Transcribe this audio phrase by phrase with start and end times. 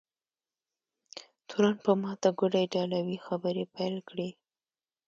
[1.47, 4.29] تورن په ماته ګوډه ایټالوي خبرې پیل کړې.